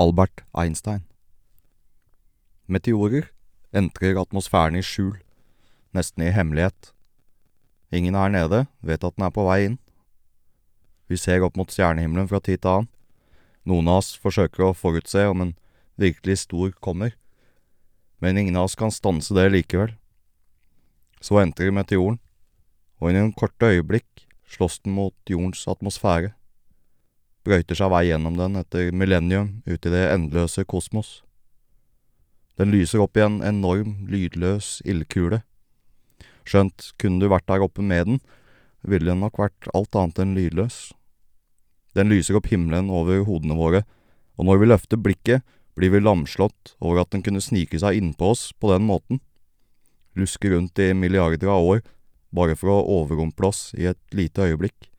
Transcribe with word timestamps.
Albert 0.00 0.44
Einstein. 0.54 1.02
Meteorer 2.66 3.26
entrer 3.76 4.16
atmosfæren 4.16 4.78
i 4.78 4.80
skjul, 4.80 5.18
nesten 5.92 6.24
i 6.24 6.30
hemmelighet. 6.32 6.94
Ingen 7.92 8.16
her 8.16 8.32
nede 8.32 8.62
vet 8.80 9.04
at 9.04 9.18
den 9.18 9.26
er 9.26 9.34
på 9.36 9.44
vei 9.44 9.58
inn. 9.66 9.76
Vi 11.04 11.20
ser 11.20 11.44
opp 11.44 11.60
mot 11.60 11.68
stjernehimmelen 11.68 12.30
fra 12.32 12.40
tid 12.40 12.62
til 12.62 12.72
annen. 12.72 12.88
Noen 13.68 13.92
av 13.92 14.00
oss 14.00 14.14
forsøker 14.16 14.70
å 14.70 14.72
forutse 14.72 15.26
om 15.28 15.44
en 15.44 15.54
virkelig 16.00 16.46
stor 16.46 16.72
kommer, 16.80 17.12
men 18.24 18.40
ingen 18.40 18.56
av 18.56 18.70
oss 18.70 18.80
kan 18.80 18.94
stanse 18.94 19.36
det 19.36 19.50
likevel. 19.52 19.92
Så 21.20 21.42
entrer 21.44 21.76
meteoren, 21.76 22.22
og 23.04 23.12
i 23.12 23.18
noen 23.18 23.36
korte 23.36 23.68
øyeblikk 23.68 24.24
slåss 24.48 24.80
den 24.80 24.96
mot 24.96 25.16
jordens 25.28 25.68
atmosfære 25.68 26.32
brøyter 27.46 27.78
seg 27.78 27.90
vei 27.92 28.06
gjennom 28.10 28.36
den 28.36 28.58
etter 28.60 28.90
millennium 28.92 29.60
ut 29.66 29.86
i 29.86 29.92
det 29.92 30.06
endeløse 30.12 30.64
kosmos. 30.68 31.20
Den 32.60 32.72
lyser 32.74 33.00
opp 33.00 33.16
i 33.16 33.24
en 33.24 33.40
enorm, 33.46 34.04
lydløs 34.10 34.80
ildkule. 34.84 35.40
Skjønt 36.44 36.90
kunne 37.00 37.22
du 37.22 37.30
vært 37.32 37.48
der 37.48 37.64
oppe 37.64 37.84
med 37.84 38.08
den, 38.08 38.20
ville 38.84 39.12
den 39.12 39.22
nok 39.24 39.40
vært 39.40 39.70
alt 39.76 39.96
annet 39.96 40.20
enn 40.20 40.36
lydløs. 40.36 40.90
Den 41.96 42.12
lyser 42.12 42.36
opp 42.36 42.50
himmelen 42.52 42.92
over 42.92 43.24
hodene 43.24 43.56
våre, 43.56 43.82
og 44.36 44.46
når 44.48 44.60
vi 44.60 44.68
løfter 44.68 45.00
blikket, 45.00 45.46
blir 45.78 45.94
vi 45.94 46.02
lamslått 46.02 46.74
over 46.80 47.00
at 47.02 47.12
den 47.14 47.24
kunne 47.24 47.40
snike 47.40 47.80
seg 47.80 47.96
innpå 47.96 48.34
oss 48.34 48.50
på 48.60 48.72
den 48.72 48.84
måten. 48.88 49.22
Luske 50.18 50.52
rundt 50.52 50.78
i 50.82 50.92
milliarder 50.92 51.48
av 51.48 51.64
år, 51.64 51.82
bare 52.34 52.56
for 52.58 52.74
å 52.74 52.84
overrumple 53.00 53.48
oss 53.48 53.70
i 53.78 53.88
et 53.90 54.00
lite 54.16 54.50
øyeblikk 54.50 54.89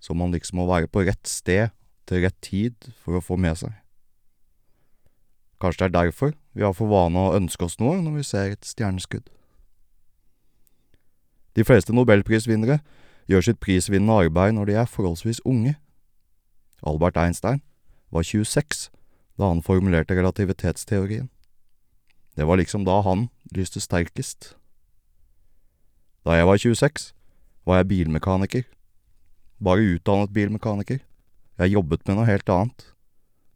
så 0.00 0.14
man 0.14 0.32
liksom 0.34 0.60
må 0.60 0.66
være 0.68 0.90
på 0.92 1.04
rett 1.06 1.28
sted 1.28 1.72
til 2.06 2.22
rett 2.22 2.36
tid 2.44 2.90
for 3.02 3.18
å 3.18 3.24
få 3.24 3.38
med 3.40 3.58
seg. 3.58 3.72
Kanskje 5.60 5.86
det 5.86 5.88
er 5.88 6.04
derfor 6.04 6.34
vi 6.52 6.64
har 6.64 6.74
for 6.76 6.90
vane 6.90 7.16
å 7.18 7.34
ønske 7.36 7.64
oss 7.64 7.78
noe 7.80 7.98
når 8.02 8.18
vi 8.18 8.26
ser 8.28 8.52
et 8.52 8.68
stjerneskudd. 8.68 9.30
De 11.56 11.64
fleste 11.64 11.94
nobelprisvinnere 11.96 12.82
gjør 13.30 13.48
sitt 13.48 13.60
prisvinnende 13.64 14.26
arbeid 14.26 14.54
når 14.54 14.68
de 14.68 14.76
er 14.76 14.90
forholdsvis 14.90 15.40
unge. 15.48 15.74
Albert 16.84 17.16
Einstein 17.16 17.62
var 18.12 18.22
26 18.22 18.90
da 19.40 19.48
han 19.48 19.64
formulerte 19.64 20.16
relativitetsteorien. 20.16 21.30
Det 22.36 22.44
var 22.46 22.60
liksom 22.60 22.84
da 22.84 23.00
han 23.00 23.28
lyste 23.56 23.80
sterkest. 23.80 24.54
Da 26.24 26.36
jeg 26.36 26.46
var 26.46 26.60
26, 26.60 27.12
var 27.64 27.80
jeg 27.80 27.88
bilmekaniker 27.88 28.64
bare 29.62 29.96
utdannet 29.96 30.34
bilmekaniker. 30.34 31.00
Jeg 31.56 31.72
jobbet 31.72 32.04
med 32.06 32.18
noe 32.18 32.28
helt 32.28 32.48
annet, 32.52 32.88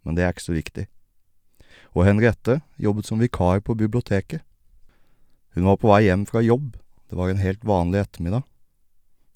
men 0.04 0.16
det 0.16 0.24
er 0.24 0.32
ikke 0.32 0.48
så 0.48 0.56
viktig. 0.56 0.86
Og 1.92 2.06
Henriette 2.06 2.60
jobbet 2.80 3.08
som 3.08 3.20
vikar 3.20 3.60
på 3.64 3.76
biblioteket. 3.76 4.44
Hun 5.56 5.66
var 5.66 5.80
på 5.82 5.90
vei 5.90 6.04
hjem 6.06 6.24
fra 6.28 6.42
jobb, 6.44 6.76
det 7.10 7.18
var 7.18 7.32
en 7.32 7.42
helt 7.42 7.64
vanlig 7.66 8.04
ettermiddag. 8.04 8.46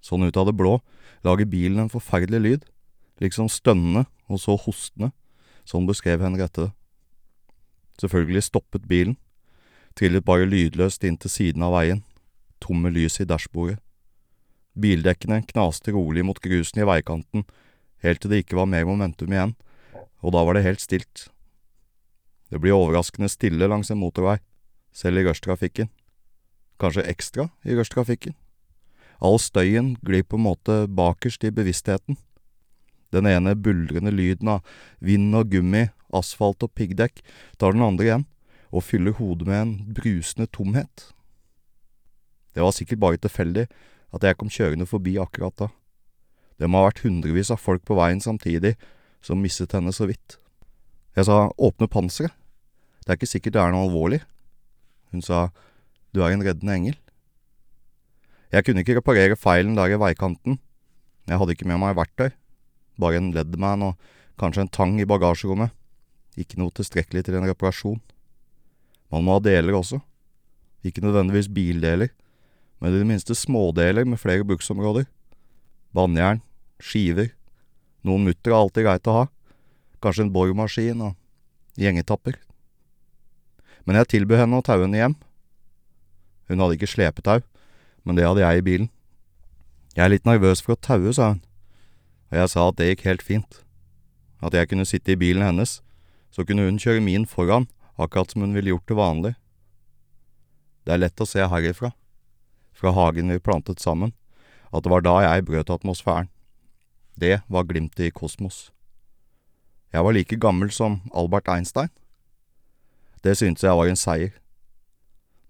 Sånn 0.04 0.22
ut 0.22 0.36
av 0.38 0.46
det 0.46 0.56
blå 0.56 0.78
lager 1.26 1.48
bilen 1.48 1.82
en 1.82 1.92
forferdelig 1.92 2.40
lyd, 2.40 2.64
liksom 3.20 3.50
stønnende 3.50 4.04
og 4.30 4.40
så 4.40 4.56
hostende, 4.60 5.10
sånn 5.66 5.88
beskrev 5.88 6.22
Henriette 6.22 6.68
det. 6.68 6.72
Selvfølgelig 8.00 8.46
stoppet 8.46 8.88
bilen, 8.90 9.16
trillet 9.98 10.26
bare 10.26 10.48
lydløst 10.48 11.04
inn 11.06 11.18
til 11.20 11.30
siden 11.30 11.62
av 11.66 11.74
veien, 11.76 12.04
tomme 12.62 12.90
lys 12.94 13.20
i 13.22 13.28
dashbordet. 13.28 13.83
Bildekkene 14.74 15.42
knaste 15.46 15.92
rolig 15.94 16.24
mot 16.26 16.40
grusen 16.42 16.82
i 16.82 16.88
veikanten, 16.88 17.44
helt 18.02 18.20
til 18.22 18.32
det 18.32 18.42
ikke 18.42 18.58
var 18.58 18.70
mer 18.70 18.86
momentum 18.88 19.32
igjen, 19.32 19.54
og 20.24 20.34
da 20.34 20.42
var 20.44 20.56
det 20.56 20.64
helt 20.66 20.82
stilt. 20.82 21.28
Det 22.50 22.60
blir 22.62 22.76
overraskende 22.76 23.30
stille 23.30 23.68
langs 23.70 23.90
en 23.90 24.00
motorvei, 24.00 24.38
selv 24.94 25.20
i 25.20 25.24
rushtrafikken. 25.26 25.90
Kanskje 26.80 27.06
ekstra 27.10 27.48
i 27.64 27.76
rushtrafikken. 27.78 28.34
All 29.22 29.38
støyen 29.38 29.94
glir 30.04 30.26
på 30.26 30.38
en 30.38 30.46
måte 30.48 30.84
bakerst 30.90 31.46
i 31.46 31.52
bevisstheten. 31.54 32.18
Den 33.14 33.28
ene 33.30 33.54
buldrende 33.54 34.10
lyden 34.10 34.50
av 34.56 34.66
vind 34.98 35.34
og 35.38 35.52
gummi, 35.54 35.86
asfalt 36.14 36.66
og 36.66 36.74
piggdekk 36.74 37.22
tar 37.58 37.74
den 37.74 37.84
andre 37.86 38.08
igjen, 38.08 38.26
og 38.74 38.82
fyller 38.82 39.14
hodet 39.18 39.46
med 39.46 39.60
en 39.60 39.74
brusende 39.94 40.48
tomhet. 40.50 41.10
Det 42.54 42.62
var 42.62 42.74
sikkert 42.74 43.02
bare 43.02 43.22
tilfeldig, 43.22 43.68
at 44.14 44.22
jeg 44.22 44.38
kom 44.38 44.52
kjørende 44.52 44.86
forbi 44.86 45.16
akkurat 45.20 45.56
da. 45.58 45.68
Det 46.58 46.68
må 46.70 46.80
ha 46.80 46.88
vært 46.88 47.02
hundrevis 47.02 47.50
av 47.50 47.62
folk 47.62 47.82
på 47.86 47.96
veien 47.98 48.22
samtidig 48.22 48.76
som 49.24 49.40
mistet 49.42 49.74
henne 49.74 49.92
så 49.94 50.06
vidt. 50.06 50.38
Jeg 51.18 51.26
sa 51.26 51.48
åpne 51.58 51.88
panseret, 51.90 52.34
det 53.04 53.12
er 53.12 53.18
ikke 53.18 53.30
sikkert 53.30 53.56
det 53.56 53.62
er 53.62 53.74
noe 53.74 53.88
alvorlig. 53.88 54.20
Hun 55.12 55.22
sa 55.22 55.48
du 56.14 56.22
er 56.22 56.32
en 56.32 56.44
reddende 56.46 56.74
engel. 56.74 56.96
Jeg 58.54 58.64
kunne 58.64 58.84
ikke 58.84 58.96
reparere 59.00 59.38
feilen 59.38 59.74
der 59.74 59.92
i 59.92 59.98
veikanten, 59.98 60.60
jeg 61.26 61.40
hadde 61.40 61.54
ikke 61.56 61.66
med 61.66 61.80
meg 61.82 61.96
verktøy, 61.98 62.30
bare 63.00 63.18
en 63.18 63.32
leadman 63.34 63.82
og 63.82 64.10
kanskje 64.38 64.64
en 64.64 64.70
tang 64.70 64.98
i 65.00 65.06
bagasjerommet, 65.08 65.72
ikke 66.38 66.60
noe 66.60 66.70
tilstrekkelig 66.74 67.24
til 67.26 67.38
en 67.38 67.48
reparasjon. 67.48 67.98
Man 69.10 69.26
må 69.26 69.38
ha 69.38 69.42
deler 69.42 69.74
også, 69.74 69.98
ikke 70.86 71.02
nødvendigvis 71.02 71.50
bildeler 71.50 72.12
men 72.80 72.92
i 72.92 73.00
det 73.00 73.08
minste 73.08 73.36
smådeler 73.36 74.06
med 74.08 74.20
flere 74.20 74.44
bruksområder. 74.46 75.06
Vannjern, 75.94 76.42
skiver, 76.82 77.30
noen 78.04 78.26
mutter 78.26 78.52
er 78.52 78.58
alltid 78.58 78.86
greit 78.86 79.08
å 79.08 79.18
ha, 79.18 79.24
kanskje 80.04 80.26
en 80.26 80.32
boremaskin 80.34 81.04
og 81.06 81.14
gjengetapper. 81.80 82.36
Men 83.84 84.00
jeg 84.00 84.10
tilbød 84.14 84.42
henne 84.42 84.60
å 84.60 84.64
taue 84.64 84.84
henne 84.84 85.00
hjem. 85.00 85.16
Hun 86.50 86.60
hadde 86.60 86.76
ikke 86.76 86.90
slepetau, 86.90 87.40
men 88.04 88.18
det 88.18 88.26
hadde 88.28 88.44
jeg 88.44 88.60
i 88.60 88.66
bilen. 88.66 88.90
Jeg 89.94 90.04
er 90.04 90.12
litt 90.12 90.28
nervøs 90.28 90.60
for 90.64 90.74
å 90.74 90.82
taue, 90.82 91.12
sa 91.14 91.32
hun, 91.32 91.42
og 92.32 92.40
jeg 92.40 92.52
sa 92.52 92.68
at 92.68 92.78
det 92.80 92.90
gikk 92.90 93.08
helt 93.08 93.24
fint. 93.24 93.60
At 94.44 94.56
jeg 94.56 94.68
kunne 94.68 94.88
sitte 94.88 95.14
i 95.14 95.20
bilen 95.20 95.46
hennes, 95.46 95.78
så 96.34 96.44
kunne 96.44 96.66
hun 96.66 96.80
kjøre 96.82 97.04
min 97.04 97.24
foran, 97.30 97.68
akkurat 97.96 98.32
som 98.34 98.42
hun 98.42 98.56
ville 98.56 98.74
gjort 98.74 98.88
til 98.90 98.98
vanlig. 98.98 99.36
Det 100.84 100.92
er 100.92 101.06
lett 101.06 101.22
å 101.22 101.28
se 101.28 101.46
herifra 101.48 101.94
fra 102.74 102.92
hagen 102.92 103.30
vi 103.32 103.38
plantet 103.38 103.80
sammen, 103.80 104.12
at 104.74 104.84
det 104.84 104.90
var 104.90 105.04
da 105.06 105.18
jeg 105.22 105.46
brøt 105.46 105.70
atmosfæren. 105.70 106.28
Det 107.14 107.40
var 107.48 107.68
glimtet 107.70 108.08
i 108.08 108.10
kosmos. 108.10 108.72
Jeg 109.92 110.02
var 110.04 110.12
like 110.12 110.36
gammel 110.36 110.70
som 110.74 111.00
Albert 111.14 111.48
Einstein. 111.48 111.88
Det 113.22 113.36
syntes 113.38 113.62
jeg 113.62 113.76
var 113.78 113.86
en 113.86 113.96
seier. 113.96 114.32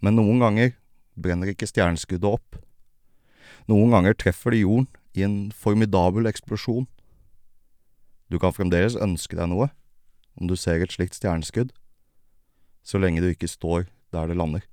Men 0.04 0.18
noen 0.20 0.42
ganger 0.44 0.74
brenner 1.16 1.48
ikke 1.48 1.66
stjerneskuddet 1.70 2.28
opp. 2.28 2.58
Noen 3.70 3.94
ganger 3.94 4.12
treffer 4.12 4.52
det 4.52 4.60
jorden 4.60 4.90
i 5.16 5.24
en 5.24 5.48
formidabel 5.56 6.28
eksplosjon. 6.28 6.84
Du 8.28 8.36
kan 8.38 8.52
fremdeles 8.52 8.98
ønske 9.00 9.38
deg 9.38 9.48
noe 9.48 9.70
om 10.34 10.50
du 10.50 10.56
ser 10.58 10.82
et 10.82 10.92
slikt 10.92 11.16
stjerneskudd, 11.16 11.70
så 12.82 12.98
lenge 12.98 13.22
du 13.22 13.30
ikke 13.30 13.48
står 13.48 13.86
der 14.12 14.28
det 14.28 14.36
lander. 14.36 14.64